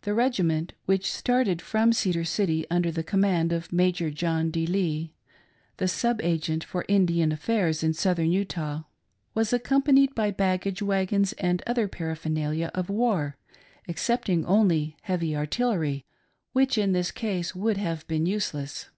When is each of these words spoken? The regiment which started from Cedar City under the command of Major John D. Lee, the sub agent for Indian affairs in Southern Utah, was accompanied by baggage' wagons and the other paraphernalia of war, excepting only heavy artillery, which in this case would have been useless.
The 0.00 0.14
regiment 0.14 0.72
which 0.86 1.12
started 1.12 1.60
from 1.60 1.92
Cedar 1.92 2.24
City 2.24 2.64
under 2.70 2.90
the 2.90 3.02
command 3.04 3.52
of 3.52 3.70
Major 3.70 4.10
John 4.10 4.50
D. 4.50 4.66
Lee, 4.66 5.12
the 5.76 5.86
sub 5.86 6.22
agent 6.22 6.64
for 6.64 6.86
Indian 6.88 7.32
affairs 7.32 7.82
in 7.82 7.92
Southern 7.92 8.32
Utah, 8.32 8.84
was 9.34 9.52
accompanied 9.52 10.14
by 10.14 10.30
baggage' 10.30 10.80
wagons 10.90 11.34
and 11.34 11.58
the 11.60 11.68
other 11.68 11.86
paraphernalia 11.86 12.70
of 12.74 12.88
war, 12.88 13.36
excepting 13.86 14.46
only 14.46 14.96
heavy 15.02 15.36
artillery, 15.36 16.06
which 16.54 16.78
in 16.78 16.92
this 16.92 17.10
case 17.10 17.54
would 17.54 17.76
have 17.76 18.08
been 18.08 18.24
useless. 18.24 18.88